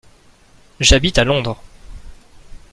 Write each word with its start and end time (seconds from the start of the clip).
J’habite 0.79 1.19
à 1.19 1.23
Londres. 1.23 1.61